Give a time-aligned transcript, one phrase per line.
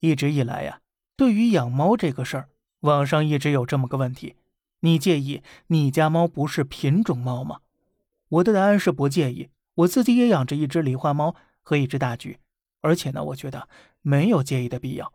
[0.00, 0.80] 一直以来呀，
[1.16, 2.48] 对于养猫这个事儿，
[2.80, 4.36] 网上一直有这么个问题：
[4.80, 7.60] 你介意你家猫不是品种猫吗？
[8.28, 9.50] 我的答案是不介意。
[9.74, 12.40] 我自己也养着一只狸花猫和一只大橘，
[12.80, 13.68] 而且呢，我觉得
[14.02, 15.12] 没有介意的必要。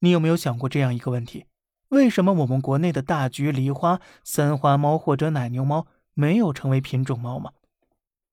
[0.00, 1.46] 你有没有想过这样一个问题：
[1.90, 7.52] 为什么我们国内的大橘、狸花、三花猫或者奶牛猫没有成为品种猫吗？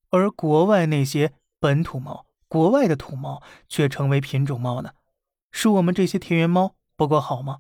[0.09, 4.93] 而国外那些本土猫、国外的土猫却成为品种猫呢？
[5.57, 7.59] 是我们这些田园猫不够好吗？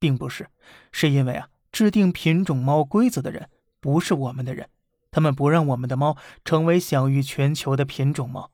[0.00, 0.48] 并不是，
[0.90, 3.48] 是因为啊，制定品种猫规则的人
[3.78, 4.68] 不是我们的人。
[5.12, 8.50] 他们不让我们的猫成为享誉全球的品种猫。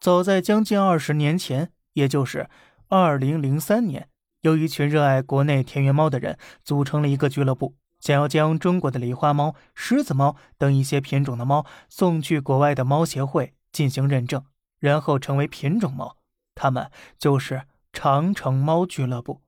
[0.00, 2.50] 早在将近二十年前，也就是
[2.88, 4.08] 二零零三年，
[4.40, 14.44] 有一群热爱国内田园猫的人组成了一个俱乐部，想要将中国的狸花猫、狮子猫等一些品种的猫送去国外的猫协会进行认证，
[14.80, 16.16] 然后成为品种猫。
[16.56, 17.62] 他们就是
[18.02, 19.42] 长城猫俱乐部。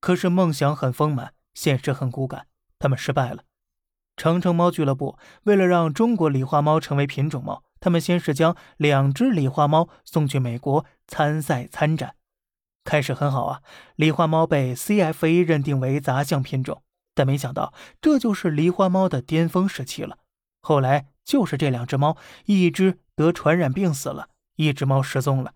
[0.00, 3.44] 可是梦想很丰满，现实很骨感，他们失败了。
[4.16, 12.16] 长城猫俱乐部为了让中国狸花猫成为品种猫，他们先是将两只狸花猫送去美国参赛参展。
[12.82, 13.62] 开始很好啊，
[13.94, 16.82] 狸花猫被 CFA 认定为杂项品种，
[17.14, 20.18] 但没想到这就是狸花猫的巅峰时期了。
[20.62, 25.52] 后来就是这两只猫，一只得传染病死了，一只猫失踪了。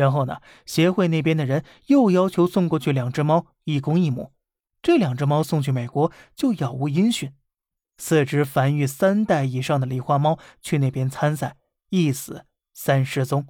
[0.00, 4.32] 然后呢，协会那边的人又要求送过去两只猫，一公一母。
[4.80, 7.34] 这两只猫送去美国就杳无音讯。
[7.98, 11.58] 四只繁育三代以上的狸花猫去那边参赛，
[11.90, 13.48] 一死三失踪，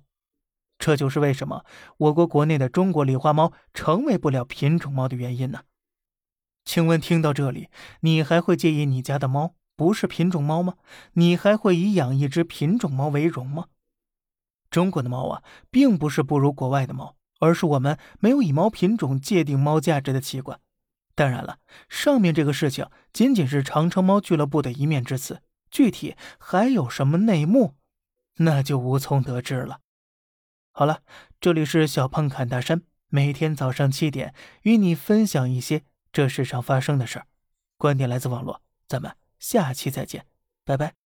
[0.77, 1.65] 这就是为什么
[1.99, 5.61] 我国国内的中国狸花猫成为不了品种猫的原因呢？
[6.65, 7.69] 请问听到这里，
[8.01, 10.75] 你还会介意你家的猫不是品种猫吗？
[11.13, 13.67] 你还会以养一只品种猫为荣吗？
[14.71, 20.61] 中国的猫啊，并不是不如国外的猫，而是我们没有以猫品种界定猫价值的习惯。
[21.15, 27.75] 当然了，上面这个事情仅仅是长城猫俱乐部的一面之词，具体还有什么内幕，
[28.37, 29.81] 那就无从得知了。
[30.73, 31.03] 好了，
[31.41, 37.27] 这里是小胖侃大山，每天早上七点与你分享一些这世上发生的事儿，
[37.77, 40.25] 观点来自网络，咱们下期再见，
[40.65, 41.10] 拜拜。